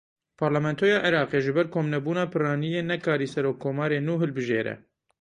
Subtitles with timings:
[0.41, 4.75] Parlamentoya Iraqê ji ber komnebûna piraniyê nekarî serokkomarê nû hilbijêre.